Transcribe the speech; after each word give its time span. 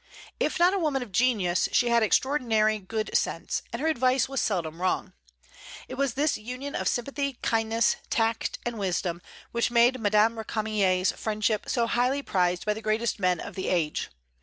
If 0.39 0.57
not 0.57 0.73
a 0.73 0.79
woman 0.79 1.03
of 1.03 1.11
genius, 1.11 1.69
she 1.71 1.89
had 1.89 2.01
extraordinary 2.01 2.79
good 2.79 3.15
sense, 3.15 3.61
and 3.71 3.79
her 3.79 3.87
advice 3.87 4.27
was 4.27 4.41
seldom 4.41 4.81
wrong. 4.81 5.13
It 5.87 5.93
was 5.93 6.15
this 6.15 6.39
union 6.39 6.73
of 6.73 6.87
sympathy, 6.87 7.37
kindness, 7.43 7.97
tact, 8.09 8.57
and 8.65 8.79
wisdom 8.79 9.21
which 9.51 9.69
made 9.69 9.99
Madame 10.01 10.37
Récamier's 10.37 11.11
friendship 11.11 11.65
so 11.69 11.85
highly 11.85 12.23
prized 12.23 12.65
by 12.65 12.73
the 12.73 12.81
greatest 12.81 13.19
men 13.19 13.39
of 13.39 13.53
the 13.53 13.67
age. 13.67 14.09